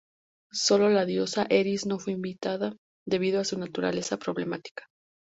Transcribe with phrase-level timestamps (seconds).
[0.51, 4.87] Sólo la diosa Eris no fue invitada debido a su naturaleza problemática.